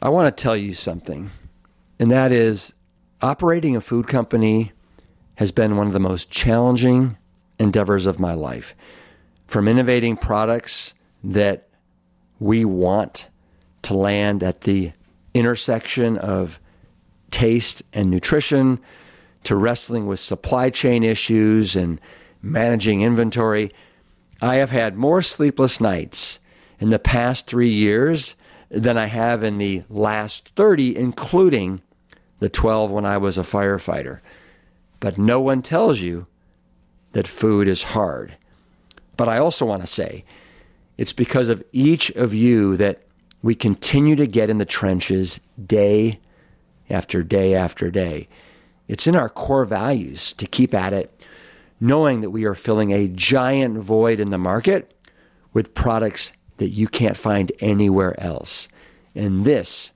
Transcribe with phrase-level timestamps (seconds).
[0.00, 1.30] I want to tell you something,
[1.98, 2.72] and that is
[3.22, 4.72] operating a food company
[5.36, 7.16] has been one of the most challenging
[7.58, 8.74] endeavors of my life.
[9.46, 10.92] From innovating products
[11.24, 11.68] that
[12.38, 13.28] we want
[13.82, 14.92] to land at the
[15.32, 16.60] intersection of
[17.30, 18.80] taste and nutrition
[19.44, 22.00] to wrestling with supply chain issues and
[22.42, 23.72] managing inventory.
[24.42, 26.40] I have had more sleepless nights
[26.80, 28.34] in the past three years
[28.68, 31.82] than I have in the last 30, including
[32.40, 34.20] the 12 when I was a firefighter.
[35.00, 36.26] But no one tells you
[37.12, 38.36] that food is hard.
[39.16, 40.24] But I also want to say
[40.96, 43.02] it's because of each of you that
[43.42, 46.20] we continue to get in the trenches day
[46.90, 48.28] after day after day.
[48.88, 51.24] It's in our core values to keep at it,
[51.80, 54.92] knowing that we are filling a giant void in the market
[55.52, 58.68] with products that you can't find anywhere else.
[59.14, 59.90] And this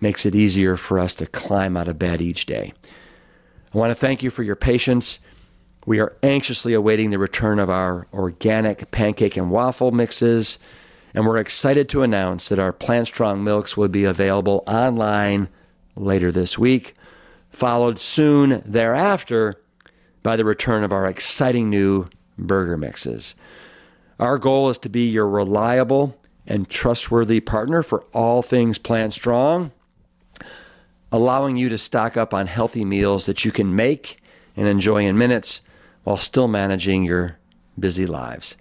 [0.00, 2.72] makes it easier for us to climb out of bed each day.
[3.74, 5.18] I want to thank you for your patience.
[5.86, 10.58] We are anxiously awaiting the return of our organic pancake and waffle mixes,
[11.14, 15.48] and we're excited to announce that our Plant Strong milks will be available online
[15.96, 16.94] later this week,
[17.50, 19.60] followed soon thereafter
[20.22, 23.34] by the return of our exciting new burger mixes.
[24.18, 29.70] Our goal is to be your reliable and trustworthy partner for all things Plant Strong,
[31.12, 34.20] allowing you to stock up on healthy meals that you can make
[34.56, 35.60] and enjoy in minutes
[36.02, 37.38] while still managing your
[37.78, 38.56] busy lives.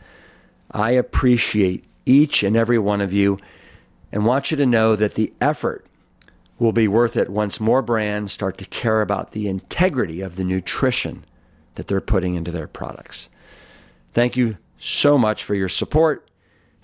[0.69, 3.39] I appreciate each and every one of you
[4.11, 5.86] and want you to know that the effort
[6.59, 10.44] will be worth it once more brands start to care about the integrity of the
[10.44, 11.25] nutrition
[11.75, 13.30] that they're putting into their products.
[14.14, 16.30] Thank you so much for your support,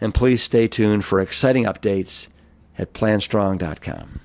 [0.01, 2.27] and please stay tuned for exciting updates
[2.77, 4.21] at plantstrong.com.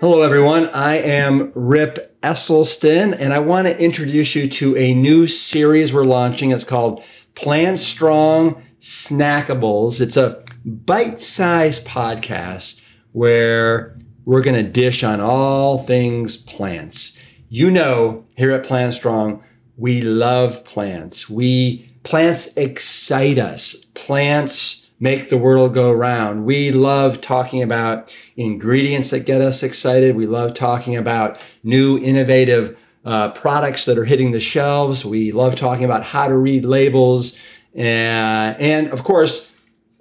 [0.00, 0.66] Hello, everyone.
[0.68, 6.04] I am Rip Esselstyn, and I want to introduce you to a new series we're
[6.04, 6.50] launching.
[6.50, 7.02] It's called
[7.34, 10.02] Plant Strong Snackables.
[10.02, 13.96] It's a bite sized podcast where
[14.26, 17.18] we're going to dish on all things plants.
[17.48, 19.42] You know, here at Plant Strong,
[19.76, 21.28] we love plants.
[21.28, 23.84] We plants excite us.
[23.94, 26.46] Plants make the world go round.
[26.46, 30.16] We love talking about ingredients that get us excited.
[30.16, 35.04] We love talking about new innovative uh, products that are hitting the shelves.
[35.04, 37.36] We love talking about how to read labels.
[37.74, 39.52] And, and of course,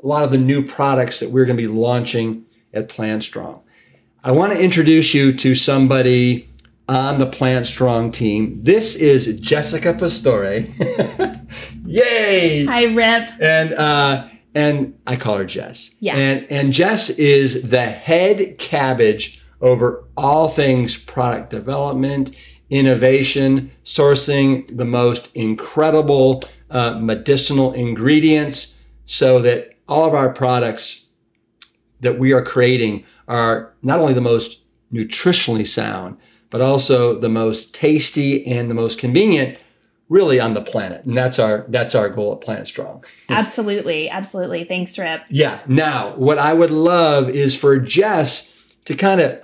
[0.01, 3.61] a lot of the new products that we're going to be launching at Plant Strong.
[4.23, 6.49] I want to introduce you to somebody
[6.87, 8.59] on the Plant Strong team.
[8.63, 10.43] This is Jessica Pastore.
[11.85, 12.65] Yay!
[12.65, 13.29] Hi, Rip.
[13.39, 15.95] And uh, and I call her Jess.
[15.99, 16.15] Yeah.
[16.15, 22.35] And and Jess is the head cabbage over all things product development,
[22.69, 31.11] innovation, sourcing the most incredible uh, medicinal ingredients so that all of our products
[32.01, 36.17] that we are creating are not only the most nutritionally sound,
[36.53, 39.59] but also the most tasty and the most convenient
[40.07, 41.03] really on the planet.
[41.03, 43.03] And that's our that's our goal at Plant Strong.
[43.27, 44.07] Absolutely.
[44.07, 44.63] Absolutely.
[44.63, 45.23] Thanks, Rip.
[45.31, 45.61] Yeah.
[45.65, 48.53] Now, what I would love is for Jess
[48.85, 49.41] to kind of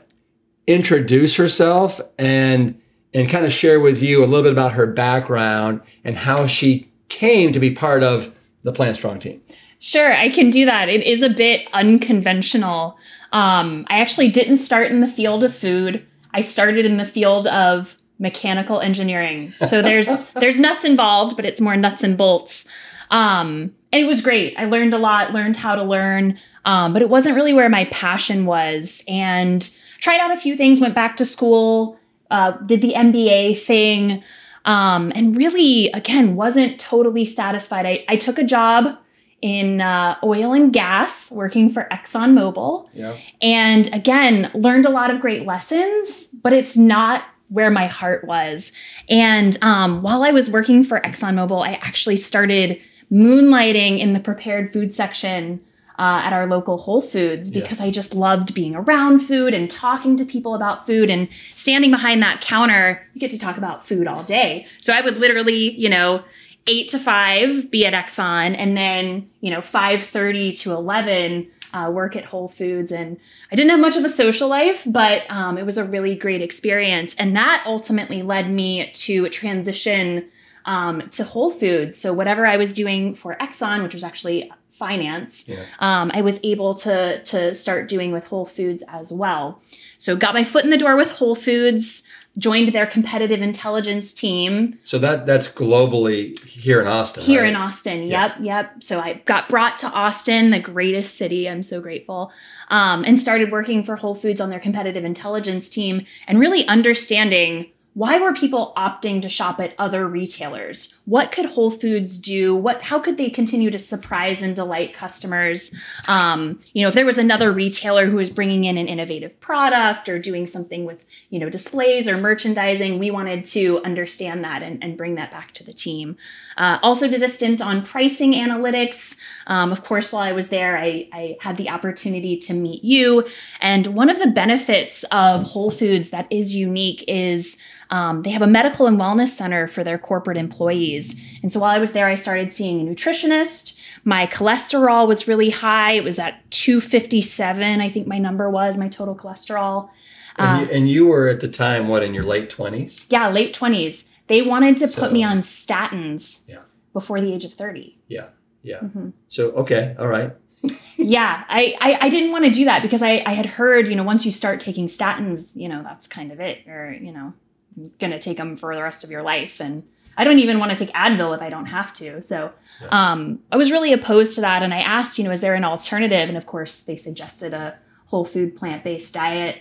[0.68, 2.80] introduce herself and
[3.12, 6.92] and kind of share with you a little bit about her background and how she
[7.08, 8.32] came to be part of
[8.62, 9.42] the Plant Strong team.
[9.80, 10.90] Sure, I can do that.
[10.90, 13.00] It is a bit unconventional.
[13.32, 16.06] Um, I actually didn't start in the field of food.
[16.34, 19.52] I started in the field of mechanical engineering.
[19.52, 22.68] So there's there's nuts involved, but it's more nuts and bolts.
[23.12, 24.54] Um, and it was great.
[24.58, 27.86] I learned a lot, learned how to learn, um, but it wasn't really where my
[27.86, 29.04] passion was.
[29.08, 29.68] And
[29.98, 31.98] tried out a few things, went back to school,
[32.30, 34.24] uh, did the MBA thing,
[34.66, 37.86] um, and really, again, wasn't totally satisfied.
[37.86, 38.98] I, I took a job
[39.42, 42.90] in uh, oil and gas, working for ExxonMobil.
[42.94, 43.16] Yeah.
[43.42, 48.72] And again, learned a lot of great lessons, but it's not where my heart was.
[49.10, 52.80] And um, while I was working for ExxonMobil, I actually started
[53.12, 55.60] moonlighting in the prepared food section
[55.98, 57.88] uh, at our local Whole Foods because Yeah.
[57.88, 62.22] I just loved being around food and talking to people about food and standing behind
[62.24, 63.06] that counter.
[63.14, 64.66] You get to talk about food all day.
[64.80, 66.24] So I would literally, you know,
[66.68, 71.90] eight to five be at Exxon, and then you know five thirty to eleven uh,
[71.94, 72.92] work at Whole Foods.
[72.92, 73.18] And
[73.52, 76.42] I didn't have much of a social life, but um, it was a really great
[76.42, 80.26] experience, and that ultimately led me to transition
[80.66, 81.98] um, to Whole Foods.
[81.98, 85.58] So whatever I was doing for Exxon, which was actually finance, Yeah.
[85.80, 89.62] um, I was able to to start doing with Whole Foods as well.
[89.98, 92.04] So got my foot in the door with Whole Foods,
[92.38, 97.24] joined their competitive intelligence team So that that's globally here in Austin.
[97.24, 97.50] here right?
[97.50, 98.04] in Austin.
[98.04, 98.28] Yeah.
[98.28, 98.84] Yep, yep.
[98.84, 101.50] So I got brought to Austin, the greatest city.
[101.50, 102.32] I'm so grateful.
[102.70, 107.72] Um, and started working for Whole Foods on their competitive intelligence team and really understanding
[108.00, 110.98] why were people opting to shop at other retailers?
[111.04, 112.56] What could Whole Foods do?
[112.56, 115.76] What how could they continue to surprise and delight customers?
[116.08, 120.08] Um, you know, if there was another retailer who was bringing in an innovative product
[120.08, 124.82] or doing something with you know displays or merchandising, we wanted to understand that and,
[124.82, 126.16] and bring that back to the team.
[126.56, 129.18] Uh, also did a stint on pricing analytics.
[129.50, 133.26] Um, of course, while I was there, I, I had the opportunity to meet you.
[133.60, 137.58] And one of the benefits of Whole Foods that is unique is
[137.90, 141.20] um, they have a medical and wellness center for their corporate employees.
[141.42, 143.80] And so while I was there, I started seeing a nutritionist.
[144.06, 145.94] My cholesterol was really high.
[145.94, 149.90] It was at 257, I think my number was, my total cholesterol.
[150.38, 153.06] And, you, and you were at the time what in your late twenties?
[153.10, 154.06] Yeah, late 20s.
[154.28, 156.60] They wanted to put me on statins Yeah.
[156.94, 157.98] before the age of 30.
[158.08, 158.28] Yeah,
[158.64, 158.80] yeah.
[158.80, 159.14] Mhm.
[159.28, 160.34] So okay, all right.
[160.98, 163.96] yeah, I, I, I didn't want to do that because I, I had heard, you
[163.96, 166.68] know, once you start taking statins, you know, that's kind of it.
[166.68, 167.34] Or, you know,
[167.78, 169.62] you're going to take them for the rest of your life.
[169.62, 169.84] And
[170.18, 172.22] I don't even want to take Advil if I don't have to.
[172.22, 172.52] So
[172.90, 174.62] um, I was really opposed to that.
[174.62, 176.28] And I asked, you know, is there an alternative?
[176.28, 179.60] And of course, they suggested a whole food plant based diet.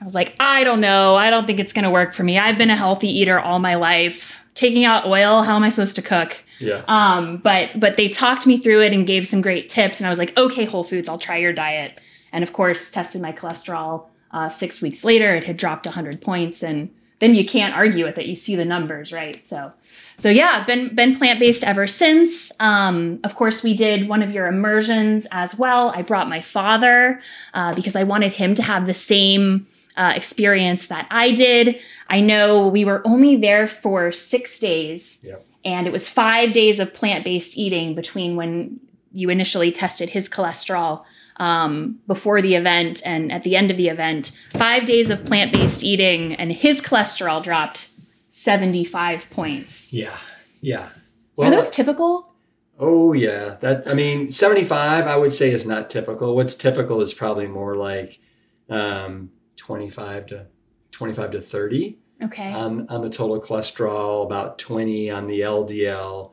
[0.00, 1.14] I was like, I don't know.
[1.14, 2.38] I don't think it's going to work for me.
[2.38, 4.42] I've been a healthy eater all my life.
[4.60, 6.44] Taking out oil, how am I supposed to cook?
[6.58, 6.82] Yeah.
[6.86, 10.10] Um, but but they talked me through it and gave some great tips, and I
[10.10, 11.98] was like, okay, Whole Foods, I'll try your diet.
[12.30, 14.04] And of course, tested my cholesterol.
[14.32, 16.90] Uh, six weeks later, it had dropped 100 points, and
[17.20, 18.26] then you can't argue with it.
[18.26, 19.46] You see the numbers, right?
[19.46, 19.72] So,
[20.18, 22.52] so yeah, been been plant based ever since.
[22.60, 25.88] Um, of course, we did one of your immersions as well.
[25.96, 27.22] I brought my father
[27.54, 31.80] uh, because I wanted him to have the same uh, experience that I did.
[32.08, 35.44] I know we were only there for six days, Yep.
[35.64, 38.80] and it was five days of plant based eating between when
[39.12, 41.02] you initially tested his cholesterol
[41.36, 44.30] um, before the event and at the end of the event.
[44.52, 47.90] Five days of plant based eating, and his cholesterol dropped
[48.28, 49.92] 75 points.
[49.92, 50.16] Yeah.
[50.60, 50.88] Yeah.
[51.38, 52.26] Are those typical?
[52.78, 56.34] Oh yeah, that I mean, seventy-five I would say is not typical.
[56.34, 58.18] What's typical is probably more like
[58.70, 59.30] um,
[59.64, 60.46] twenty-five to
[60.90, 62.52] twenty-five to thirty Okay.
[62.52, 66.32] on on the total cholesterol, about twenty on the LDL,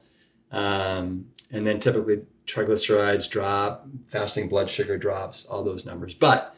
[0.52, 6.14] um, and then typically triglycerides drop, fasting blood sugar drops, all those numbers.
[6.14, 6.56] But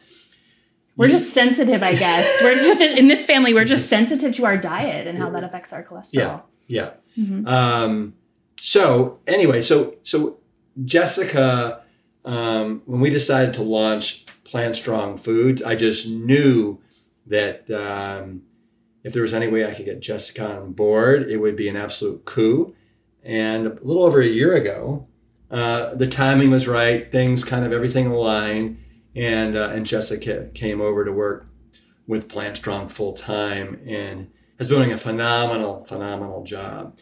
[0.96, 2.42] We're just sensitive, I guess.
[2.44, 5.74] We're just, in this family, we're just sensitive to our diet and how that affects
[5.74, 6.44] our cholesterol.
[6.68, 6.92] yeah.
[7.18, 7.48] Mhm.
[7.48, 8.14] Um,
[8.62, 10.38] so anyway, so so
[10.86, 11.82] Jessica,
[12.26, 16.82] um, when we decided to launch Plant Strong Foods, I just knew
[17.28, 18.42] that um,
[19.04, 21.76] if there was any way I could get Jessica on board, it would be an
[21.76, 22.76] absolute coup.
[23.24, 25.08] And a little over a year ago,
[25.52, 27.12] uh, the timing was right.
[27.12, 28.80] Things kind of everything aligned,
[29.16, 31.48] and uh, and Jessica came over to work
[32.08, 36.98] with Plant Strong full time and has been doing a phenomenal, phenomenal job.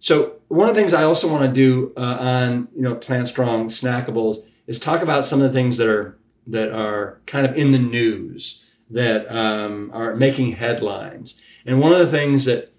[0.00, 3.28] So one of the things I also want to do uh, on you know Plant
[3.28, 7.56] Strong Snackables is talk about some of the things that are that are kind of
[7.56, 11.42] in the news that um, are making headlines.
[11.66, 12.72] And one of the things that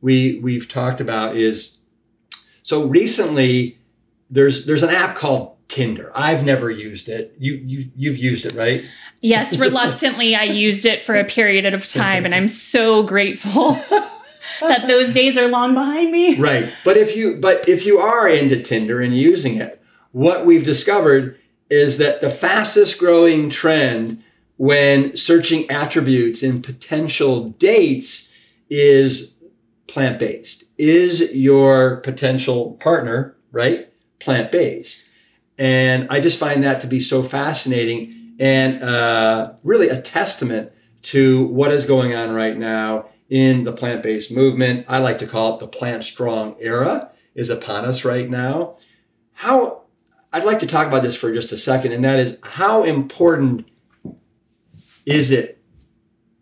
[0.00, 1.78] we we've talked about is
[2.62, 3.78] so recently
[4.30, 6.10] there's there's an app called Tinder.
[6.14, 7.34] I've never used it.
[7.38, 8.84] You you you've used it, right?
[9.20, 13.72] Yes, reluctantly, I used it for a period of time, and I'm so grateful
[14.60, 16.38] that those days are long behind me.
[16.38, 16.72] Right.
[16.84, 21.38] But if you but if you are into Tinder and using it, what we've discovered
[21.70, 24.22] is that the fastest growing trend
[24.56, 28.34] when searching attributes in potential dates
[28.68, 29.36] is
[29.86, 30.64] plant-based.
[30.76, 33.90] Is your potential partner, right?
[34.18, 35.08] Plant-based.
[35.56, 40.72] And I just find that to be so fascinating and uh, really a testament
[41.02, 44.86] to what is going on right now in the plant based movement.
[44.88, 48.76] I like to call it the plant strong era is upon us right now.
[49.34, 49.79] How
[50.32, 53.68] I'd like to talk about this for just a second, and that is how important
[55.04, 55.60] is it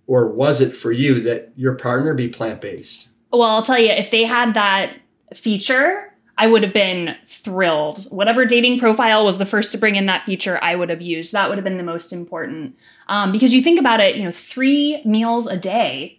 [0.06, 3.08] or was it for you that your partner be plant based?
[3.30, 4.98] Well, I'll tell you, if they had that
[5.34, 8.04] feature, I would have been thrilled.
[8.10, 11.32] Whatever dating profile was the first to bring in that feature, I would have used.
[11.32, 12.76] That would have been the most important.
[13.08, 16.17] Um, because you think about it, you know, three meals a day.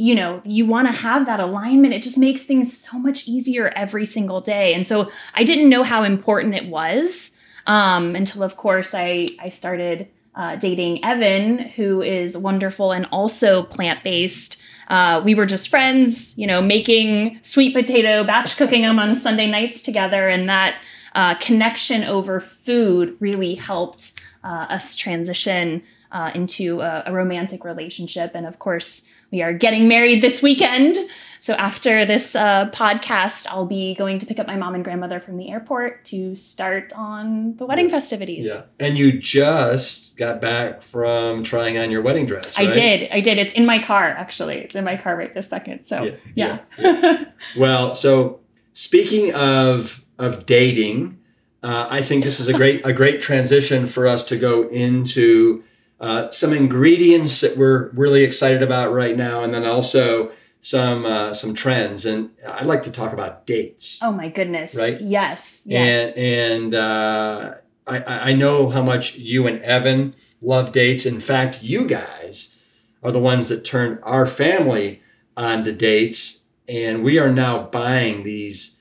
[0.00, 1.92] You know, you want to have that alignment.
[1.92, 4.72] It just makes things so much easier every single day.
[4.72, 7.32] And so I didn't know how important it was
[7.66, 13.64] um, until, of course, I, I started uh, dating Evan, who is wonderful and also
[13.64, 14.58] plant based.
[14.88, 19.48] Uh, we were just friends, you know, making sweet potato, batch cooking them on Sunday
[19.48, 20.28] nights together.
[20.28, 20.80] And that
[21.14, 28.32] uh, connection over food really helped uh, us transition uh, into a, a romantic relationship.
[28.34, 30.96] And of course, we are getting married this weekend.
[31.40, 35.20] So after this uh, podcast, I'll be going to pick up my mom and grandmother
[35.20, 38.46] from the airport to start on the wedding festivities.
[38.46, 38.64] Yeah.
[38.78, 42.58] And you just got back from trying on your wedding dress.
[42.58, 42.68] Right?
[42.68, 43.10] I did.
[43.10, 43.38] I did.
[43.38, 44.58] It's in my car, actually.
[44.58, 45.84] It's in my car right this second.
[45.84, 46.16] So, yeah.
[46.34, 46.58] yeah.
[46.78, 47.24] yeah.
[47.56, 48.40] well, so
[48.74, 51.18] speaking of of dating,
[51.62, 55.64] uh, I think this is a great a great transition for us to go into
[56.00, 61.34] uh, some ingredients that we're really excited about right now, and then also some uh,
[61.34, 62.06] some trends.
[62.06, 63.98] And I'd like to talk about dates.
[64.02, 64.74] Oh my goodness!
[64.74, 65.00] Right?
[65.00, 65.62] Yes.
[65.66, 66.14] Yes.
[66.16, 67.54] And and uh,
[67.86, 71.04] I I know how much you and Evan love dates.
[71.04, 72.56] In fact, you guys
[73.02, 75.02] are the ones that turned our family
[75.36, 78.80] onto dates, and we are now buying these.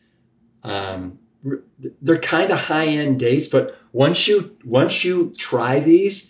[0.63, 1.19] Um,
[2.01, 6.28] they're kind of high end dates, but once you once you try these,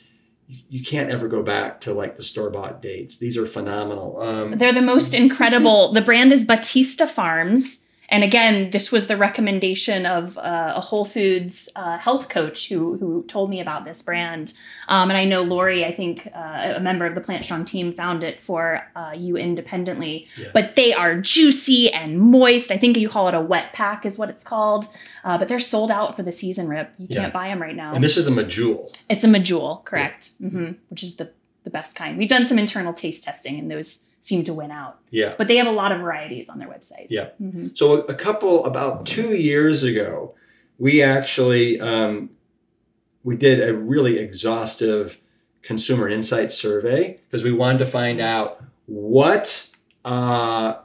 [0.49, 3.17] you can't ever go back to like the store bought dates.
[3.17, 4.19] These are phenomenal.
[4.21, 5.93] Um, They're the most incredible.
[5.93, 7.85] The brand is Bautista Farms.
[8.09, 12.97] And again, this was the recommendation of uh, a Whole Foods uh, health coach who,
[12.97, 14.53] who told me about this brand.
[14.87, 17.93] Um, and I know Lori, I think uh, a member of the Plant Strong team,
[17.93, 20.27] found it for uh, you independently.
[20.37, 20.49] Yeah.
[20.53, 22.71] But they are juicy and moist.
[22.71, 24.87] I think you call it a wet pack, is what it's called.
[25.23, 26.91] Uh, but they're sold out for the season, Rip.
[26.97, 27.93] You can't buy them right now.
[27.93, 28.99] And this is a medjool.
[29.07, 30.31] It's a medjool, correct?
[30.39, 30.47] Yeah.
[30.47, 30.71] Mm-hmm.
[30.89, 31.31] Which is the,
[31.63, 32.17] the best kind.
[32.17, 34.99] We've done some internal taste testing, and those seem to win out.
[35.11, 35.35] Yeah.
[35.37, 37.07] But they have a lot of varieties on their website.
[37.09, 37.29] Yeah.
[37.41, 37.69] Mm-hmm.
[37.73, 40.35] So a, a, couple about two years ago,
[40.77, 42.31] we actually um,
[43.23, 45.19] we did a really exhaustive
[45.61, 49.69] consumer insight survey because we wanted to find out what
[50.05, 50.75] uh,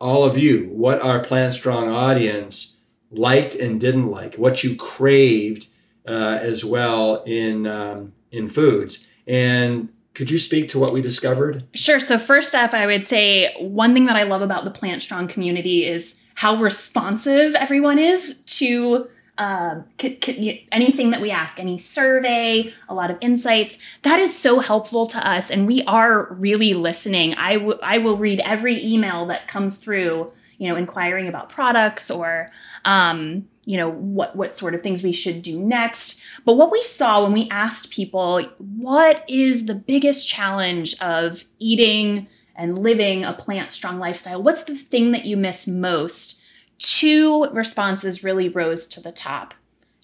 [0.00, 2.78] all of you, what our Plant Strong audience
[3.10, 5.68] liked and didn't like, what you craved
[6.06, 9.08] uh, as well in um, in foods.
[9.26, 11.64] And could you speak to what we discovered?
[11.74, 11.98] Sure.
[11.98, 15.28] So, first off, I would say one thing that I love about the Plant Strong
[15.28, 21.78] community is how responsive everyone is to uh, c- c- anything that we ask, any
[21.78, 23.78] survey, a lot of insights.
[24.02, 27.34] That is so helpful to us, and we are really listening.
[27.34, 32.10] I, w- I will read every email that comes through, you know, inquiring about products
[32.10, 32.48] or
[32.84, 36.22] um, you know what what sort of things we should do next.
[36.44, 42.28] But what we saw when we asked people what is the biggest challenge of eating
[42.56, 44.42] and living a plant strong lifestyle?
[44.42, 46.42] What's the thing that you miss most?
[46.78, 49.54] Two responses really rose to the top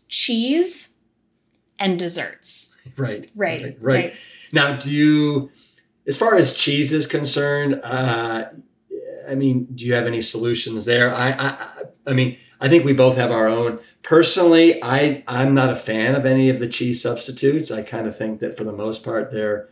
[0.08, 0.94] cheese
[1.78, 2.66] and desserts.
[2.96, 3.30] Right.
[3.36, 4.04] Right right, right.
[4.04, 4.14] right.
[4.52, 5.50] now do you
[6.06, 8.46] as far as cheese is concerned uh
[9.28, 11.66] i mean do you have any solutions there i i
[12.06, 13.78] i mean I think we both have our own.
[14.02, 17.70] Personally, I I'm not a fan of any of the cheese substitutes.
[17.70, 19.70] I kind of think that for the most part they're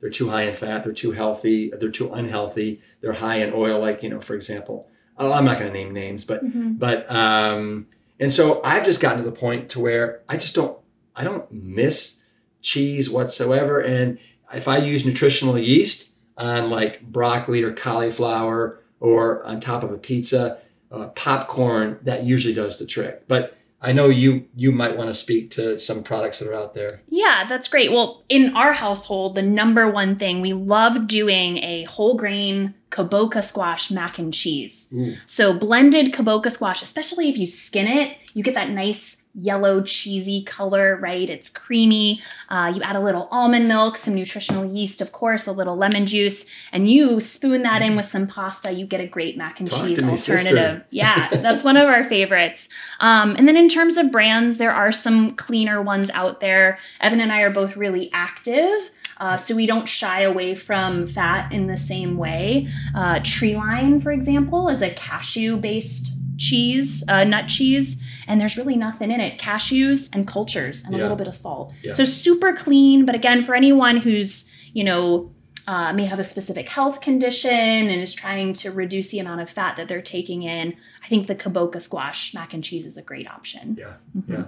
[0.00, 3.78] they're too high in fat, they're too healthy, they're too unhealthy, they're high in oil.
[3.80, 6.72] Like you know, for example, oh, I'm not going to name names, but mm-hmm.
[6.72, 7.86] but um,
[8.18, 10.78] and so I've just gotten to the point to where I just don't
[11.14, 12.24] I don't miss
[12.62, 13.78] cheese whatsoever.
[13.80, 14.18] And
[14.54, 19.98] if I use nutritional yeast on like broccoli or cauliflower or on top of a
[19.98, 20.58] pizza,
[20.92, 23.26] uh, popcorn, that usually does the trick.
[23.26, 26.72] But I know you you might want to speak to some products that are out
[26.72, 26.88] there.
[27.08, 27.90] Yeah, that's great.
[27.90, 33.42] Well, in our household, the number one thing we love doing a whole grain kabocha
[33.42, 34.88] squash mac and cheese.
[34.94, 35.16] Ooh.
[35.26, 40.42] So blended kabocha squash, especially if you skin it, you get that nice yellow cheesy
[40.42, 41.28] color, right?
[41.28, 42.20] It's creamy.
[42.48, 46.06] Uh, you add a little almond milk, some nutritional yeast, of course, a little lemon
[46.06, 48.72] juice, and you spoon that in with some pasta.
[48.72, 50.84] You get a great mac and Talk cheese alternative.
[50.92, 52.68] Yeah, that's one of our favorites.
[53.00, 56.78] Um, and then in terms of brands, there are some cleaner ones out there.
[57.00, 58.90] Evan and I are both really active.
[59.18, 62.68] Uh, so we don't shy away from fat in the same way.
[62.94, 68.76] Uh, Treeline, for example, is a cashew based cheese, uh, nut cheese, and there's really
[68.76, 69.38] nothing in it.
[69.38, 71.00] Cashews and cultures and yeah.
[71.00, 71.72] a little bit of salt.
[71.82, 71.92] Yeah.
[71.92, 73.06] So super clean.
[73.06, 75.32] But again, for anyone who's, you know,
[75.66, 79.48] uh, may have a specific health condition and is trying to reduce the amount of
[79.48, 83.02] fat that they're taking in, I think the kabocha squash mac and cheese is a
[83.02, 83.76] great option.
[83.78, 83.94] Yeah.
[84.16, 84.32] Mm-hmm.
[84.32, 84.44] Yeah.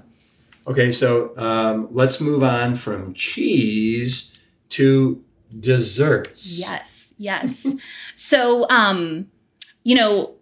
[0.66, 4.38] Okay, so um, let's move on from cheese
[4.70, 5.22] to
[5.60, 6.58] desserts.
[6.58, 7.74] Yes, yes.
[8.16, 9.28] so, um,
[9.82, 10.34] you know,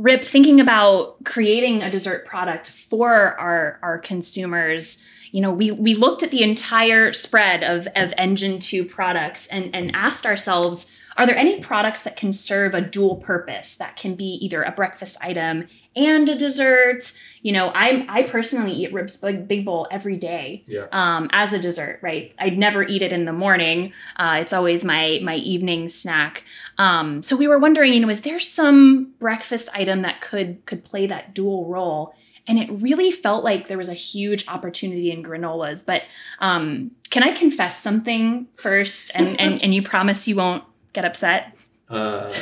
[0.00, 5.92] Rip, thinking about creating a dessert product for our our consumers, you know, we we
[5.92, 11.26] looked at the entire spread of of Engine Two products and and asked ourselves are
[11.26, 15.18] there any products that can serve a dual purpose that can be either a breakfast
[15.22, 17.12] item and a dessert?
[17.42, 20.86] You know, I I personally eat Rip's big, big bowl every day Yeah.
[20.92, 21.98] um, as a dessert.
[22.00, 23.92] Right, I'd never eat it in the morning.
[24.16, 26.42] Uh, it's always my my evening snack.
[26.78, 30.84] Um, so we were wondering, you know, is there some breakfast item that could could
[30.84, 32.14] play that dual role?
[32.46, 35.84] And it really felt like there was a huge opportunity in granolas.
[35.84, 36.02] But
[36.38, 39.12] um, can I confess something first?
[39.14, 41.56] And, and and you promise you won't get upset?
[41.88, 42.32] Uh,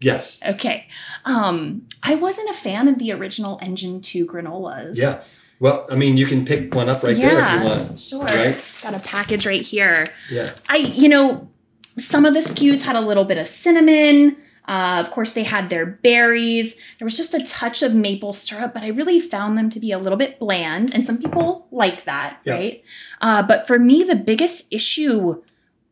[0.00, 0.40] yes.
[0.46, 0.86] Okay.
[1.24, 4.96] Um, I wasn't a fan of the original Engine 2 granolas.
[4.96, 5.22] Yeah.
[5.58, 8.00] Well, I mean, you can pick one up right there if you want.
[8.00, 8.22] Sure.
[8.24, 8.62] Right?
[8.82, 10.06] Got a package right here.
[10.30, 10.52] Yeah.
[10.70, 11.50] I, you know,
[11.98, 14.38] some of the SKUs had a little bit of cinnamon.
[14.66, 16.76] Uh, of course, they had their berries.
[16.98, 19.92] There was just a touch of maple syrup, but I really found them to be
[19.92, 20.94] a little bit bland.
[20.94, 22.54] And some people like that, Yeah.
[22.54, 22.84] right?
[23.20, 25.42] Uh, but for me, the biggest issue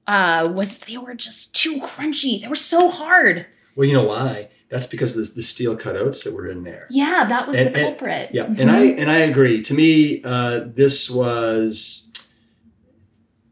[0.09, 2.41] uh, was they were just too crunchy.
[2.43, 3.47] They were so hard.
[3.77, 4.49] Well, you know why?
[4.71, 6.87] That's because of the, the steel cut oats that were in there.
[6.91, 8.31] Yeah, that was And- the and- culprit.
[8.33, 8.59] Yeah, Mhm.
[8.61, 9.63] and I and I agree.
[9.63, 12.09] To me, uh, this was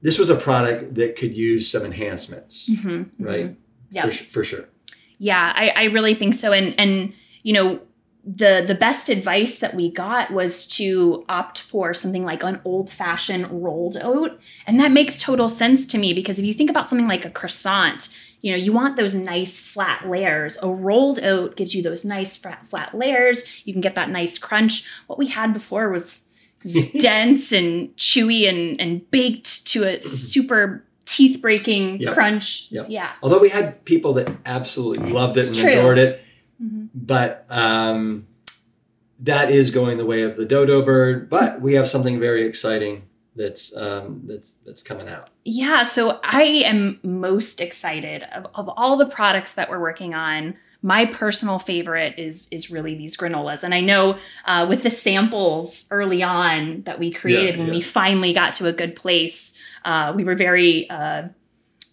[0.02, 3.46] this was a product that could use some enhancements, Mhm, right?
[3.46, 3.56] mhm.
[3.92, 4.04] Yep.
[4.12, 4.68] For, for sure.
[5.18, 6.52] Yeah, I, I really think so.
[6.52, 7.80] And and you know,
[8.26, 12.90] the the best advice that we got was to opt for something like an old
[12.90, 16.88] fashioned rolled oat, and that makes total sense to me because if you think about
[16.88, 18.08] something like a croissant,
[18.40, 20.58] you know, you want those nice flat layers.
[20.60, 23.64] A rolled oat gives you those nice flat, flat layers.
[23.64, 24.88] You can get that nice crunch.
[25.06, 26.26] What we had before was
[26.98, 30.00] dense and chewy and and baked to a mm-hmm.
[30.00, 32.14] super teeth breaking Yep.
[32.14, 32.66] crunch.
[32.72, 32.86] Yep.
[32.88, 33.14] Yeah.
[33.22, 35.78] Although we had people that absolutely loved it It's and true.
[35.78, 36.24] adored it,
[36.62, 36.88] Mhm.
[36.94, 38.26] but um,
[39.20, 41.28] that is going the way of the dodo bird.
[41.28, 43.02] But we have something very exciting
[43.34, 45.30] that's um, that's that's coming out.
[45.44, 50.56] Yeah, so I am most excited of, of all the products that we're working on.
[50.82, 55.86] My personal favorite is is really these granolas, and I know uh, with the samples
[55.90, 60.12] early on that we created Yeah, when we finally got to a good place, uh,
[60.14, 61.24] we were very uh,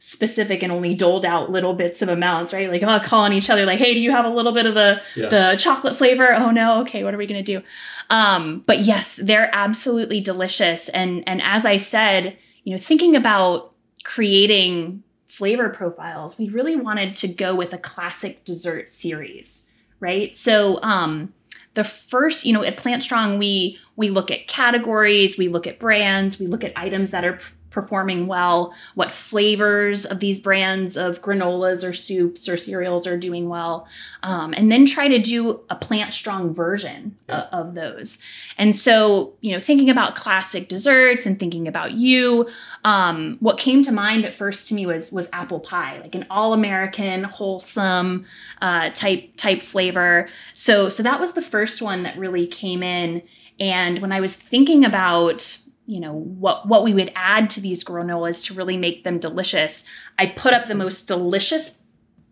[0.06, 2.70] specific and only doled out little bits of amounts, right?
[2.70, 5.02] Like oh, calling each other like, "Hey, do you have a little bit of the
[5.16, 5.30] Yeah.
[5.30, 7.62] the chocolate flavor?" Oh no, okay, what are we gonna do?
[8.10, 13.72] Um, but yes, they're absolutely delicious, and and as I said, you know, thinking about
[14.04, 19.68] creating flavor profiles, we really wanted to go with a classic dessert series,
[20.00, 20.36] right?
[20.38, 21.34] So, um,
[21.76, 25.80] the first, you know, at Plant Strong, we we look at categories, we look at
[25.80, 27.40] brands, we look at items that are
[27.74, 33.50] performing well, what flavors of these brands of granolas or soups or cereals are doing
[33.50, 33.88] well,
[34.22, 37.48] um, and then try to do a Plant Strong version Yeah.
[37.52, 38.20] o- of those.
[38.58, 42.48] And so, you know, thinking about classic desserts and thinking about you,
[42.86, 46.26] um, what came to mind at first to me was was apple pie, like an
[46.30, 48.26] all American, wholesome
[48.62, 50.28] uh, type type flavor.
[50.54, 53.24] So so that was the first one that really came in.
[53.60, 57.84] And when I was thinking about you know what what we would add to these
[57.84, 59.86] granolas to really make them delicious,
[60.18, 61.80] I put up the most delicious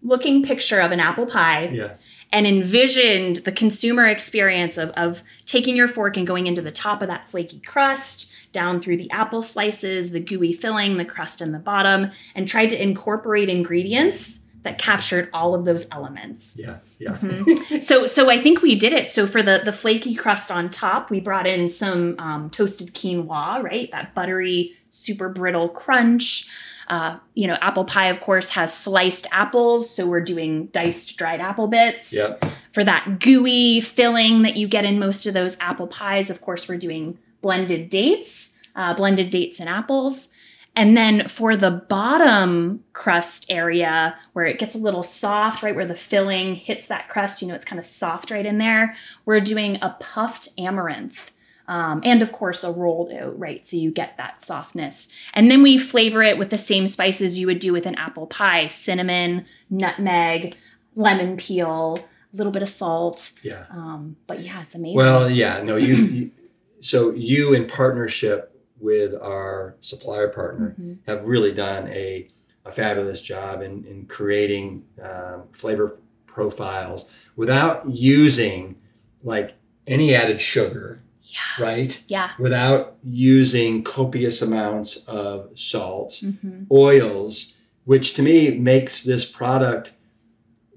[0.04, 1.94] looking picture of an apple pie Yeah.
[2.32, 7.02] and envisioned the consumer experience of, of taking your fork and going into the top
[7.04, 11.52] of that flaky crust, down through the apple slices, the gooey filling, the crust in
[11.52, 16.56] the bottom, and tried to incorporate ingredients that captured all of those elements.
[16.58, 16.78] Yeah.
[17.00, 17.18] Yeah.
[17.18, 17.82] Mhm.
[17.84, 19.10] so so I think we did it.
[19.10, 23.64] So for the the flaky crust on top, we brought in some um, toasted quinoa,
[23.64, 23.90] right?
[23.92, 26.48] That buttery, super brittle crunch.
[26.88, 31.40] Uh, you know, apple pie, of course, has sliced apples, so we're doing diced dried
[31.40, 32.12] apple bits.
[32.14, 32.44] Yep.
[32.74, 36.68] For that gooey filling that you get in most of those apple pies, of course,
[36.68, 40.30] we're doing blended dates, uh, blended dates and apples.
[40.76, 45.86] And then for the bottom crust area where it gets a little soft, right where
[45.86, 49.42] the filling hits that crust, you know, it's kind of soft right in there, we're
[49.42, 51.32] doing a puffed amaranth.
[51.68, 53.66] Um, and of course, a rolled oat, right?
[53.66, 55.10] So you get that softness.
[55.34, 58.28] And then we flavor it with the same spices you would do with an apple
[58.28, 60.56] pie cinnamon, nutmeg,
[60.96, 62.00] lemon peel,
[62.34, 63.34] a little bit of salt.
[63.44, 63.66] Yeah.
[63.70, 64.98] Um, but yeah, it's amazing.
[64.98, 66.32] Well, yeah, no, you, you
[66.80, 68.51] so you in partnership
[68.82, 70.98] with our supplier partner Mhm.
[71.08, 72.28] have really done a,
[72.66, 78.76] a fabulous job in, in creating um, flavor profiles without using
[79.24, 79.54] like
[79.88, 81.64] any added sugar, yeah.
[81.66, 82.04] right?
[82.08, 82.32] Yeah.
[82.40, 89.94] Without using copious amounts of salt, hmm oils, which to me makes this product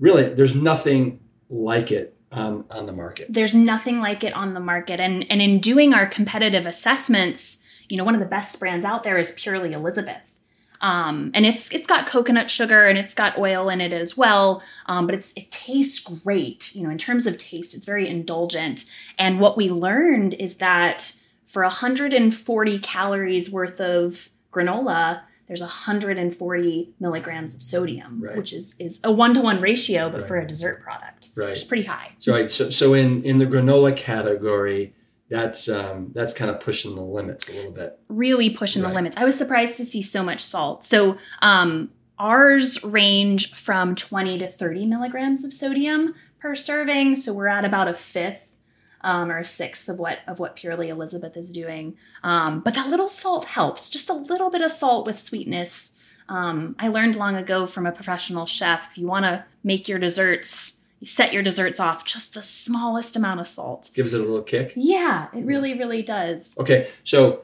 [0.01, 3.27] really there's nothing like it on, on the market.
[3.31, 4.99] There's nothing like it on the market.
[5.01, 7.64] And and in doing our competitive assessments,
[7.95, 10.41] you know, one of the best brands out there is Purely Elizabeth.
[10.81, 14.65] Um, and it's it's got coconut sugar and it's got oil in it as well.
[14.87, 16.75] Um, but it's it tastes great.
[16.75, 18.85] You know, in terms of taste, it's very indulgent.
[19.17, 21.15] And what we learned is that
[21.47, 28.37] for 140 calories worth of granola, there's 140 milligrams of sodium, Right.
[28.37, 30.29] which is is a one to one ratio, but Right.
[30.29, 31.51] for a dessert product, Right.
[31.51, 32.11] which is pretty high.
[32.19, 32.51] So right.
[32.51, 34.93] So so in in the granola category,
[35.31, 37.99] that's um, that's kind of pushing the limits a little bit.
[38.09, 38.89] really pushing Right.
[38.91, 39.17] the limits.
[39.17, 40.85] I was surprised to see so much salt.
[40.85, 47.17] So um, ours range from 20 to 30 milligrams of sodium per serving.
[47.17, 48.55] So we're at about a fifth
[49.01, 51.97] um, or a sixth of what of what purely Elizabeth is doing.
[52.23, 53.89] Um, but that little salt helps.
[53.91, 55.99] Just a little bit of salt with sweetness.
[56.29, 58.97] Um, I learned long ago from a professional chef.
[58.97, 60.84] You want to make your desserts.
[61.05, 63.91] You set your desserts off just the smallest amount of salt.
[63.93, 64.73] Gives it a little kick.
[64.75, 66.57] Yeah, it really, really does.
[66.57, 67.43] Okay, so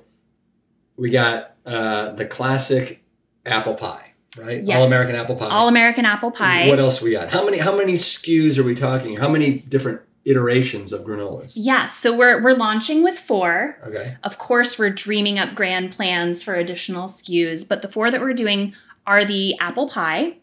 [0.97, 3.05] we got uh, the classic
[3.45, 4.65] apple pie, right?
[4.65, 4.79] Yes.
[4.79, 5.51] All American apple pie.
[5.51, 6.69] All American apple pie.
[6.69, 7.29] What else we got?
[7.29, 9.19] How many how many SKUs are we talking?
[9.19, 11.53] How many different iterations of granolas?
[11.55, 13.77] Yeah, so we're we're launching with four.
[13.87, 14.17] Okay.
[14.25, 18.33] Of course, we're dreaming up grand plans for additional SKUs, but the four that we're
[18.33, 18.73] doing
[19.07, 20.39] are the apple pie.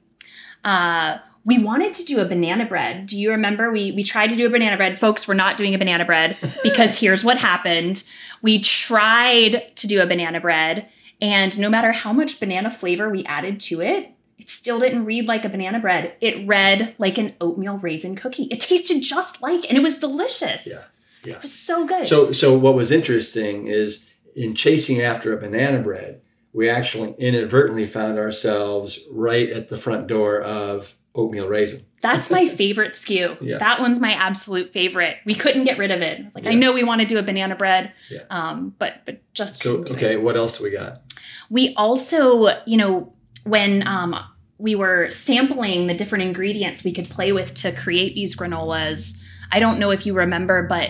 [0.64, 3.06] Uh, we wanted to do a banana bread.
[3.06, 3.72] Do you remember?
[3.72, 5.28] We we tried to do a banana bread, folks.
[5.28, 8.04] We're not doing a banana bread because here's what happened.
[8.42, 10.90] We tried to do a banana bread,
[11.22, 15.30] and no matter how much banana flavor we added to it, it still didn't read
[15.30, 16.14] like a banana bread.
[16.20, 18.50] It read like an oatmeal raisin cookie.
[18.52, 20.68] It tasted just like, and it was delicious.
[20.68, 20.84] Yeah,
[21.24, 21.36] yeah.
[21.36, 22.06] It was so good.
[22.08, 26.20] So so what was interesting is in chasing after a banana bread,
[26.52, 31.84] we actually inadvertently found ourselves right at the front door of oatmeal raisin.
[32.02, 33.42] That's my favorite SKU.
[33.42, 33.58] Yeah.
[33.58, 35.18] That one's my absolute favorite.
[35.26, 36.20] We couldn't get rid of it.
[36.20, 38.20] I was like, I know we want to do a banana bread, Yeah.
[38.30, 40.22] um, but but just So okay, it.
[40.22, 41.02] what else do we got?
[41.50, 43.14] We also, you know,
[43.46, 44.16] when um,
[44.58, 49.60] we were sampling the different ingredients we could play with to create these granolas, I
[49.60, 50.90] don't know if you remember, but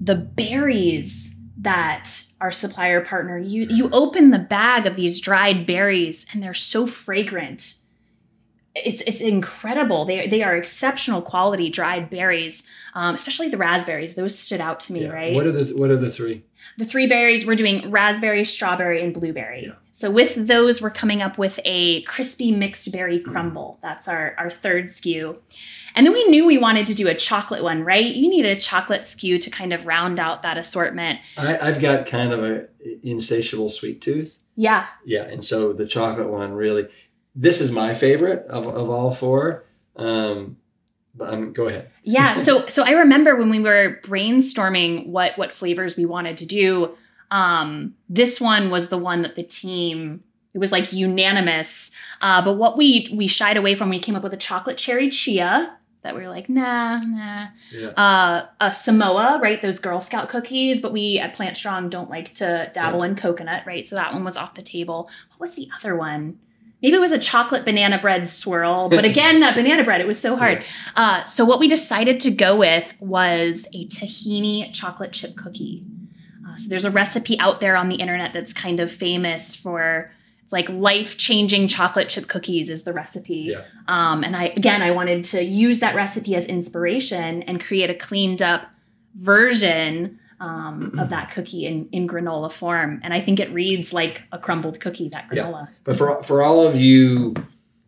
[0.00, 6.24] the berries that our supplier partner you you open the bag of these dried berries
[6.32, 7.74] and they're so fragrant
[8.84, 10.04] it's it's incredible.
[10.04, 14.14] They, they are exceptional quality dried berries um, especially the raspberries.
[14.14, 15.08] Those stood out to me Yeah.
[15.10, 15.34] right?
[15.34, 16.44] What are the what are the three?
[16.76, 19.64] the three berries we're doing raspberry strawberry and blueberry.
[19.66, 19.72] Yeah.
[19.90, 23.78] so with those we're coming up with a crispy mixed berry crumble.
[23.82, 25.36] That's our, our third SKU.
[25.96, 28.04] And then we knew we wanted to do a chocolate one right?
[28.14, 31.18] You need a chocolate SKU to kind of round out that assortment.
[31.36, 32.68] I, I've got kind of a
[33.02, 34.38] insatiable sweet tooth.
[34.54, 34.86] yeah.
[35.04, 36.86] Yeah, and so the chocolate one really,
[37.34, 39.64] this is my favorite of, of all four.
[39.96, 40.56] Um,
[41.14, 41.90] but I'm go ahead.
[42.04, 46.46] yeah so so i remember when we were brainstorming what what flavors we wanted to
[46.46, 46.94] do
[47.32, 50.22] um this one was the one that the team
[50.54, 54.22] it was like unanimous uh but what we we shied away from we came up
[54.22, 57.88] with a chocolate cherry chia that we were like nah nah Yeah.
[57.88, 62.34] uh a samoa right those girl scout cookies but we at plant strong don't like
[62.36, 65.68] to dabble in coconut right so that one was off the table what was the
[65.76, 66.38] other one
[66.82, 70.20] maybe it was a chocolate banana bread swirl but again that banana bread it was
[70.20, 70.64] so hard
[70.96, 75.84] uh, so what we decided to go with was a tahini chocolate chip cookie.
[76.46, 80.10] Uh, so there's a recipe out there on the internet that's kind of famous for
[80.42, 83.52] it's like life changing chocolate chip cookies is the recipe.
[83.52, 83.64] Yeah.
[83.86, 87.94] Um, and I again I wanted to use that recipe as inspiration and create a
[87.94, 88.66] cleaned up
[89.14, 93.00] version um, of that cookie in, in granola form.
[93.02, 95.44] And I think it reads like a crumbled cookie, that Yeah.
[95.46, 95.68] granola.
[95.84, 97.34] But for for all of you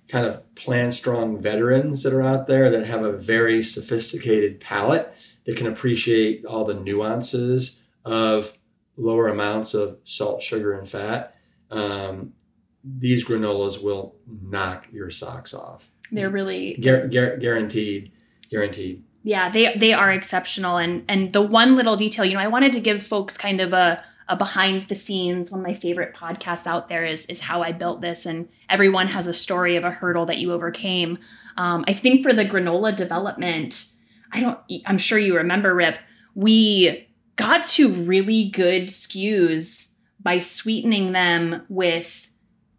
[0.08, 5.14] kind of plant strong veterans that are out there that have a very sophisticated palate
[5.44, 8.52] that can appreciate all the nuances of
[8.96, 11.36] lower amounts of salt, sugar, and fat,
[11.70, 12.32] um,
[12.82, 15.92] these granolas will knock your socks off.
[16.10, 18.10] They're really Guar- guar- guaranteed,
[18.50, 19.04] guaranteed.
[19.22, 22.72] Yeah they they are exceptional and and the one little detail you know i wanted
[22.72, 26.66] to give folks kind of a a behind the scenes one of my favorite podcasts
[26.66, 29.90] out there is is how i built this and everyone has a story of a
[29.90, 31.18] hurdle that you overcame
[31.56, 33.86] um, i think for the granola development
[34.32, 35.98] i don't i'm sure you remember rip
[36.34, 37.06] we
[37.36, 42.28] got to really good SKUs by sweetening them with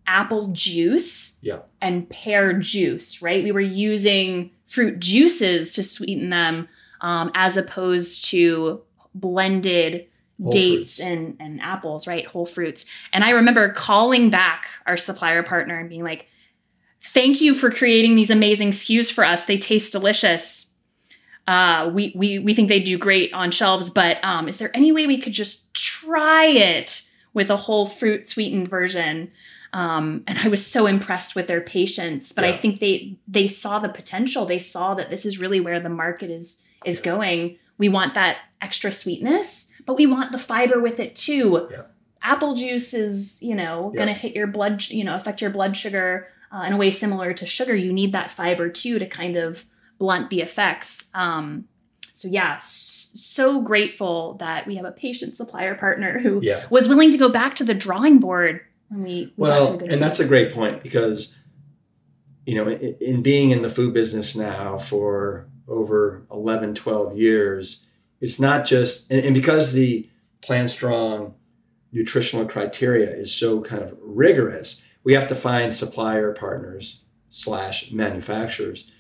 [0.07, 1.59] apple juice Yeah.
[1.81, 3.43] and pear juice, right?
[3.43, 6.69] We were using fruit juices to sweeten them
[7.01, 8.81] um, as opposed to
[9.13, 10.07] blended
[10.41, 10.99] Whole dates fruits.
[10.99, 12.25] and, and apples, right?
[12.25, 12.85] Whole fruits.
[13.11, 16.27] And I remember calling back our supplier partner and being like,
[16.99, 19.45] thank you for creating these amazing SKUs for us.
[19.45, 20.73] They taste delicious.
[21.47, 24.91] Uh, we, we, we think they do great on shelves, but um, is there any
[24.91, 29.31] way we could just try it with a whole fruit sweetened version?
[29.73, 33.79] Um, and I was so impressed with their patience, but I think they they saw
[33.79, 34.45] the potential.
[34.45, 37.57] They saw that this is really where the market is is going.
[37.77, 41.67] We want that extra sweetness, but we want the fiber with it too.
[41.71, 41.83] Yeah.
[42.23, 45.75] Apple juice is, you know, going to hit your blood, you know, affect your blood
[45.75, 47.75] sugar uh, in a way similar to sugar.
[47.75, 49.65] You need that fiber too to kind of
[49.97, 51.09] blunt the effects.
[51.15, 51.65] Um,
[52.13, 56.63] so yeah, so grateful that we have a patient supplier partner who Yeah.
[56.69, 60.19] was willing to go back to the drawing board when we, we Well, and that's
[60.19, 61.39] a great point because,
[62.45, 67.85] you know, in, in being in the food business now for over 11, 12 years,
[68.19, 70.09] it's not just, and, and because the
[70.41, 71.35] Plant Strong
[71.93, 78.91] nutritional criteria is so kind of rigorous, we have to find supplier partners slash manufacturers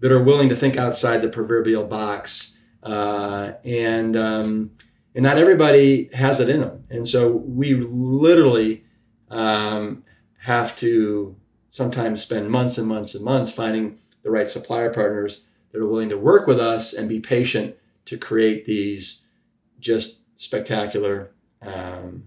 [0.00, 2.58] that are willing to think outside the proverbial box.
[2.82, 4.72] Uh, and, um,
[5.14, 6.84] and not everybody has it in them.
[6.90, 8.84] And so we literally,
[9.30, 10.04] um,
[10.38, 11.36] have to
[11.68, 16.08] sometimes spend months and months and months finding the right supplier partners that are willing
[16.08, 17.74] to work with us and be patient
[18.06, 19.26] to create these
[19.80, 21.30] just spectacular,
[21.62, 22.24] um,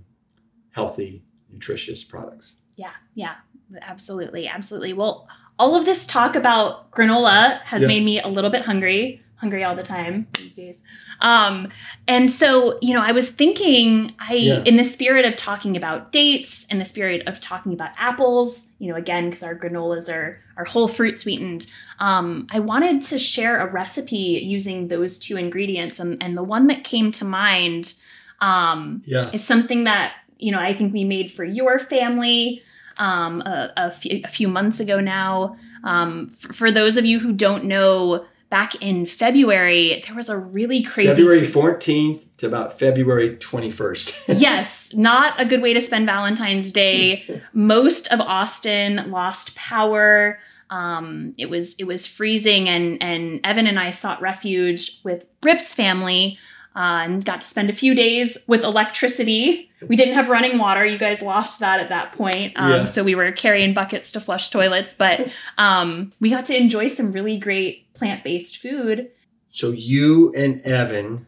[0.72, 2.58] healthy, nutritious products.
[2.76, 3.36] Yeah, yeah,
[3.82, 4.94] absolutely, absolutely.
[4.94, 7.88] Well, all of this talk about granola has Yeah.
[7.88, 10.84] made me a little bit hungry, hungry all the time these days.
[11.22, 11.66] Um,
[12.08, 14.64] and so, you know, I was thinking, I, Yeah.
[14.66, 18.90] in the spirit of talking about dates, in the spirit of talking about apples, you
[18.90, 21.66] know, again, because our granolas are are whole fruit sweetened.
[22.00, 26.68] Um, I wanted to share a recipe using those two ingredients, and and the one
[26.68, 27.94] that came to mind.
[28.42, 29.30] Um, Yeah.
[29.34, 32.62] is something that you know I think we made for your family
[32.98, 35.56] um, a, a, few, a few months ago now.
[35.86, 40.38] Um, f- for those of you who don't know, back in February there was a
[40.38, 41.10] really crazy.
[41.10, 44.40] February 14th to about February 21st.
[44.40, 47.42] yes, not a good way to spend Valentine's Day.
[47.54, 50.40] Most of Austin lost power.
[50.70, 55.74] Um, it was it was freezing, and and Evan and I sought refuge with Rip's
[55.74, 56.38] family.
[56.76, 59.70] Uh, and got to spend a few days with electricity.
[59.88, 60.86] We didn't have running water.
[60.86, 62.54] You guys lost that at that point.
[62.56, 62.86] Um, Yeah.
[62.86, 64.94] So we were carrying buckets to flush toilets.
[64.94, 69.10] But um, we got to enjoy some really great plant based food.
[69.52, 71.28] so you and Evan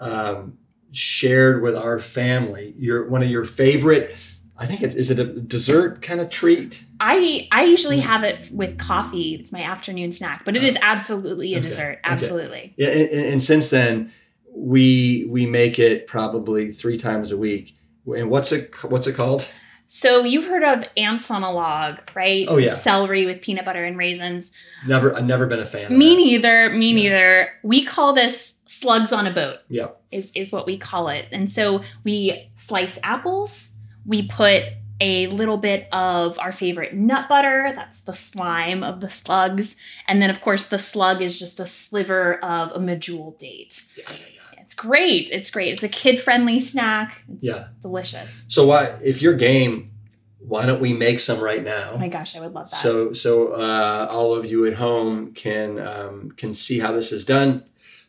[0.00, 0.58] um,
[0.92, 4.16] shared with our family your one of your favorite.
[4.58, 6.84] I think it is it a dessert kind of treat.
[7.00, 8.02] I I usually mm.
[8.02, 9.34] have it with coffee.
[9.34, 10.80] It's my afternoon snack, but it is oh.
[10.82, 11.92] absolutely a Okay, dessert.
[11.92, 12.00] okay.
[12.04, 12.74] Absolutely.
[12.76, 14.12] Yeah, and, and, since then,
[14.54, 17.76] we we make it probably three times a week.
[18.06, 19.46] And what's it what's it called?
[19.86, 22.46] So you've heard of ants on a log, right?
[22.48, 22.74] Oh, yeah.
[22.74, 24.50] Celery with peanut butter and raisins.
[24.84, 25.92] Never, I've never been a fan.
[25.92, 26.70] Of Me neither.
[26.70, 26.94] Me Yeah.
[26.94, 27.52] neither.
[27.62, 29.58] We call this slugs on a boat.
[29.68, 31.26] Yeah, Is is what we call it.
[31.30, 33.75] And so we slice apples.
[34.06, 34.64] We put
[35.00, 37.72] a little bit of our favorite nut butter.
[37.74, 39.76] That's the slime of the slugs.
[40.08, 43.84] And then, of course, the slug is just a sliver of a medjool date.
[43.96, 44.16] yeah, yeah,
[44.54, 44.60] yeah.
[44.62, 45.30] It's great.
[45.30, 45.72] It's great.
[45.72, 47.22] It's a kid friendly snack.
[47.34, 47.68] It's Yeah.
[47.82, 48.46] delicious.
[48.48, 49.90] So why, if you're game,
[50.38, 51.90] why don't we make some right now?
[51.94, 52.76] Oh my gosh, I would love that.
[52.76, 57.24] So, so uh, all of you at home can um, can see how this is
[57.24, 57.64] done.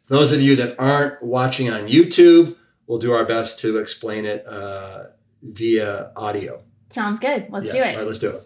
[0.07, 2.55] Those of you that aren't watching on YouTube,
[2.85, 5.05] we'll do our best to explain it uh,
[5.51, 6.61] via audio.
[6.89, 7.47] Sounds good.
[7.49, 7.73] Let's Yeah.
[7.73, 7.91] do it.
[7.91, 8.43] All right, let's do it.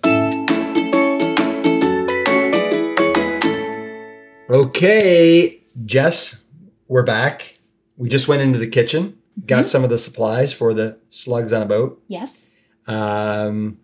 [4.49, 6.43] Okay, Jess,
[6.89, 7.59] we're back.
[7.95, 9.67] We just went into the kitchen, got Mhm.
[9.67, 12.01] some of the supplies for the slugs on a boat.
[12.07, 12.47] Yes.
[12.87, 13.77] Um,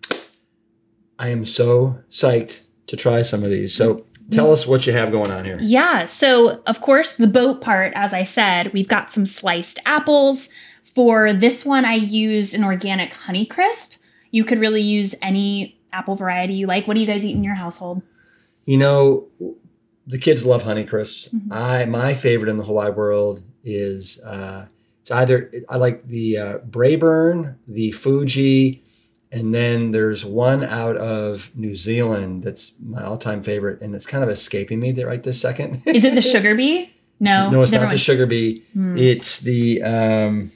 [1.17, 3.73] I am so psyched to try some of these.
[3.73, 5.57] So tell us what you have going on here.
[5.61, 6.03] Yeah.
[6.05, 10.49] So, of course, the boat part, as I said, we've got some sliced apples.
[10.93, 13.97] For this one, I used an organic Honeycrisp.
[14.31, 16.87] You could really use any apple variety you like.
[16.87, 18.01] What do you guys eat in your household?
[18.65, 19.27] You know,
[20.05, 21.33] the kids love Honeycrisps.
[21.33, 21.51] Mhm.
[21.51, 24.65] I my favorite in the Hawaii world is uh,
[25.01, 28.83] it's either I like the uh, Braeburn, the Fuji,
[29.31, 34.23] and then there's one out of New Zealand that's my all-time favorite, and it's kind
[34.23, 35.81] of escaping me right this second.
[35.85, 36.93] Is it the sugar bee?
[37.19, 37.49] No.
[37.49, 38.63] no, it's not different the Sugar Bee.
[38.73, 38.91] one.
[38.91, 38.97] Hmm.
[38.97, 40.51] It's the um,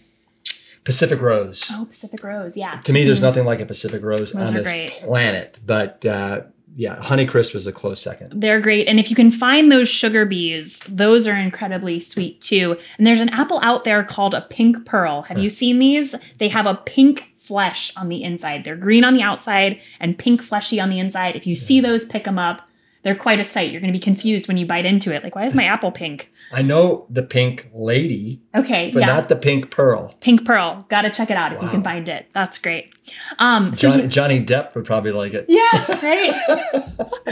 [0.83, 1.69] Pacific Rose.
[1.71, 2.57] Oh, Pacific Rose.
[2.57, 2.79] Yeah.
[2.85, 3.23] To me, there's Mhm.
[3.23, 4.89] nothing like a Pacific Rose Those on this great.
[4.91, 5.59] planet.
[5.65, 6.41] But uh,
[6.75, 8.41] yeah, Honeycrisp is a close second.
[8.41, 8.87] They're great.
[8.87, 12.77] And if you can find those sugar bees, those are incredibly sweet too.
[12.97, 15.23] And there's an apple out there called a pink pearl.
[15.23, 16.15] Have you seen these?
[16.39, 18.63] They have a pink flesh on the inside.
[18.63, 21.35] They're green on the outside and pink fleshy on the inside.
[21.35, 22.67] If you see those, pick them up.
[23.03, 23.71] They're quite a sight.
[23.71, 25.23] You're going to be confused when you bite into it.
[25.23, 26.31] Like, why is my apple pink?
[26.51, 29.05] I know the pink lady, Okay, but yeah.
[29.07, 30.13] not the pink pearl.
[30.19, 30.79] Pink Pearl.
[30.89, 32.27] Got to check it out if you can find it.
[32.33, 32.93] That's great.
[33.39, 35.45] Um, so Johnny, he- Johnny Depp would probably like it.
[35.47, 36.35] yeah, right.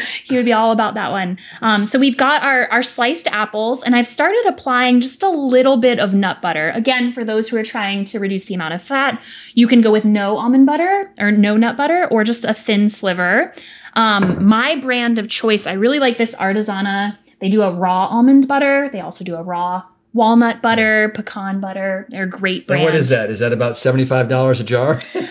[0.24, 1.38] he would be all about that one.
[1.62, 5.78] Um, so we've got our our sliced apples, and I've started applying just a little
[5.78, 6.70] bit of nut butter.
[6.72, 9.22] Again, for those who are trying to reduce the amount of fat,
[9.54, 12.90] you can go with no almond butter or no nut butter, or just a thin
[12.90, 13.54] sliver.
[13.94, 17.18] Um, my brand of choice, I really like this Artisana.
[17.42, 18.90] They do a raw almond butter.
[18.92, 22.08] They also do a raw walnut butter, pecan butter.
[22.10, 23.30] They're great And what is that?
[23.30, 25.00] Is that about $75 a jar?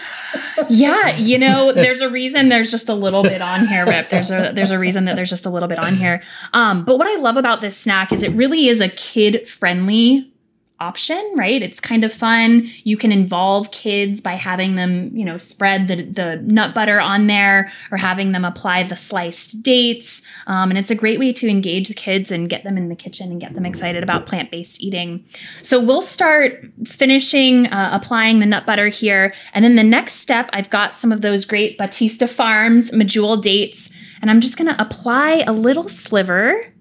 [0.70, 4.08] Yeah, you know, there's a reason there's just a little bit on here, Rip.
[4.08, 6.22] There's a there's a reason that there's just a little bit on here.
[6.52, 10.32] Um, but what I love about this snack is it really is a kid friendly
[10.80, 11.60] option, right?
[11.60, 12.70] It's kind of fun.
[12.84, 17.26] You can involve kids by having them, you know, spread the, the nut butter on
[17.26, 20.22] there or having them apply the sliced dates.
[20.46, 22.94] Um, and it's a great way to engage the kids and get them in the
[22.94, 25.24] kitchen and get them excited about plant based eating.
[25.62, 29.34] So we'll start finishing uh, applying the nut butter here.
[29.54, 33.90] And then the next step, I've got some of those great Bautista Farms Medjool dates.
[34.20, 36.72] And I'm just going to apply a little sliver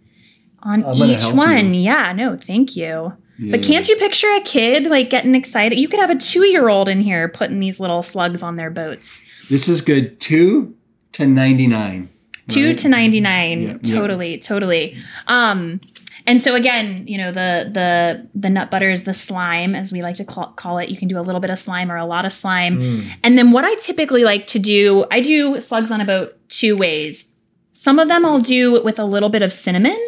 [0.63, 1.73] on I'm each one.
[1.73, 1.81] you.
[1.81, 3.13] Yeah, no, thank you.
[3.39, 5.79] But can't you picture a kid like getting excited?
[5.79, 8.71] You could have a two year old in here putting these little slugs on their
[8.71, 9.21] boats.
[9.49, 10.19] This is good.
[10.19, 10.75] 2
[11.13, 12.09] to 99.
[12.47, 13.61] Two to ninety nine.
[13.61, 13.99] Yeah, yeah.
[13.99, 14.97] totally, totally.
[15.27, 15.81] Um,
[16.25, 20.01] and so again, you know the the the nut butter is the slime, as we
[20.01, 20.89] like to call, call it.
[20.89, 22.81] You can do a little bit of slime or a lot of slime.
[22.81, 23.11] Mm.
[23.23, 26.77] And then what I typically like to do, I do slugs on a boat two
[26.77, 27.33] ways.
[27.73, 29.99] Some of them I'll do with a little bit of cinnamon,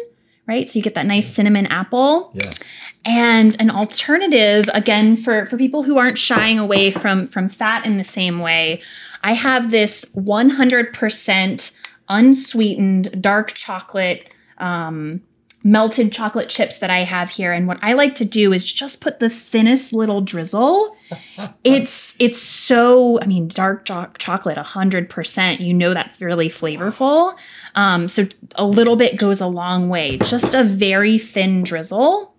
[0.46, 0.68] right?
[0.68, 2.32] So you get that nice cinnamon apple.
[2.34, 2.50] Yeah.
[3.04, 7.96] And an alternative, again, for, for people who aren't shying away from, from fat in
[7.96, 8.82] the same way,
[9.22, 15.22] I have this 100% unsweetened dark chocolate, um,
[15.62, 17.52] melted chocolate chips that I have here.
[17.52, 20.96] And what I like to do is just put the thinnest little drizzle.
[21.64, 25.60] it's it's so I mean dark cho- chocolate 100%.
[25.60, 27.36] You know that's really flavorful.
[27.74, 30.18] Um, so a little bit goes a long way.
[30.18, 32.34] Just a very thin drizzle.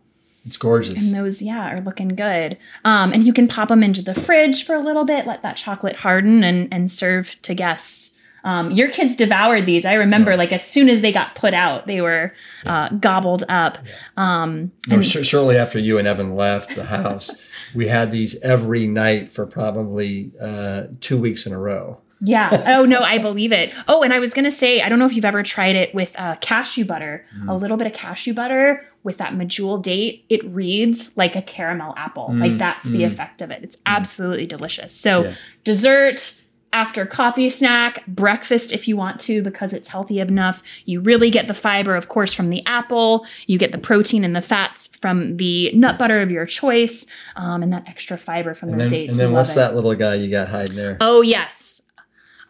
[0.46, 1.06] It's gorgeous.
[1.14, 2.58] And those, yeah, are looking good.
[2.84, 5.56] Um, and you can pop them into the fridge for a little bit, let that
[5.56, 8.18] chocolate harden, and and serve to guests.
[8.44, 9.86] Um, your kids devoured these.
[9.86, 12.34] I remember, like as soon as they got put out, they were
[12.66, 13.78] uh, gobbled up.
[14.18, 17.36] Um, No, sh- shortly after you and Evan left the house,
[17.76, 22.02] we had these every night for probably uh, two weeks in a row.
[22.22, 22.76] Yeah.
[22.78, 23.74] Oh no, I believe it.
[23.88, 26.16] Oh, and I was gonna say, I don't know if you've ever tried it with
[26.20, 27.26] uh, cashew butter.
[27.48, 30.26] A little bit of cashew butter with that medjool date.
[30.30, 32.30] It reads like a caramel apple.
[32.34, 33.64] like that's the effect of it.
[33.64, 34.94] It's absolutely delicious.
[34.94, 35.34] So Yeah.
[35.64, 36.38] dessert.
[36.74, 40.64] After coffee snack, breakfast if you want to, because it's healthy enough.
[40.86, 43.26] You really get the fiber, of course, from the apple.
[43.46, 47.06] You get the protein and the fats from the nut butter of your choice,
[47.36, 49.12] um, and that extra fiber from And those then, dates.
[49.12, 49.56] and then what's it.
[49.56, 50.96] that little guy you got hiding there?
[51.02, 51.71] Oh yes.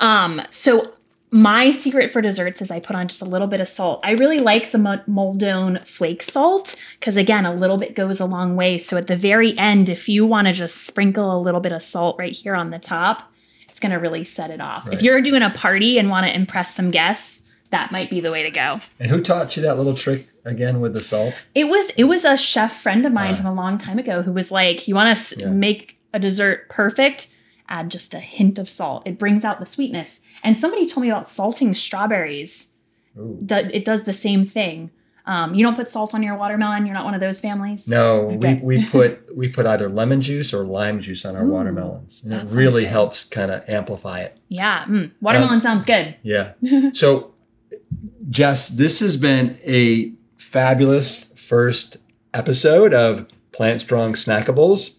[0.01, 0.93] Um, so
[1.33, 4.01] my secret for desserts is I put on just a little bit of salt.
[4.03, 8.25] I really like the Mo- Maldon flake salt because again, a little bit goes a
[8.25, 8.77] long way.
[8.77, 11.81] So at the very end, if you want to just sprinkle a little bit of
[11.81, 13.31] salt right here on the top,
[13.69, 14.91] it's going to really set it off.
[14.91, 18.29] If you're doing a party and want to impress some guests, that might be the
[18.31, 18.81] way to go.
[18.99, 21.45] And who taught you that little trick again with the salt?
[21.55, 24.33] It was it was a chef friend of mine from a long time ago who
[24.33, 25.47] was like, "You want to Yeah.
[25.47, 27.29] make a dessert perfect?
[27.69, 29.04] Add just a hint of salt.
[29.06, 32.74] It brings out the sweetness." And somebody told me about salting strawberries.
[33.17, 33.45] Ooh.
[33.50, 34.91] It does the same thing.
[35.26, 36.86] Um, you don't put salt on your watermelon.
[36.86, 37.88] You're not one of those families.
[37.88, 41.52] No, we, we put we put either lemon juice or lime juice on our Ooh,
[41.52, 42.89] watermelons, and it really good.
[42.89, 44.38] helps kind of amplify it.
[44.47, 46.15] Yeah, mm, watermelon sounds good.
[46.24, 46.54] Yeah.
[46.93, 47.34] so,
[48.30, 51.97] Jess, this has been a fabulous first
[52.34, 54.97] episode of Plant Strong Snackables,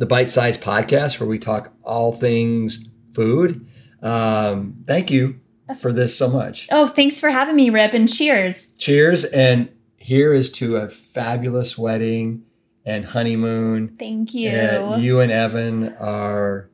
[0.00, 3.68] the bite sized podcast where we talk all things food.
[4.02, 5.38] Um, thank you
[5.78, 6.68] for this so much.
[6.72, 8.68] Oh, thanks for having me, Rip, and cheers.
[8.78, 9.24] Cheers.
[9.26, 12.44] And here is to a fabulous wedding
[12.86, 13.94] and honeymoon.
[14.02, 14.48] Thank you.
[14.48, 16.70] And you and Evan are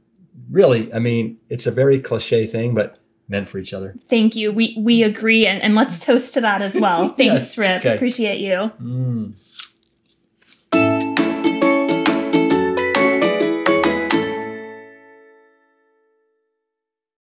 [0.48, 2.96] really, I mean, it's a very cliche thing, but
[3.28, 3.96] meant for each other.
[4.08, 4.52] Thank you.
[4.52, 7.08] We we agree, and, and let's toast to that as well.
[7.16, 7.80] Thanks, Yes, Rip.
[7.80, 7.96] okay.
[7.96, 8.68] Appreciate you.
[8.80, 9.34] Mm.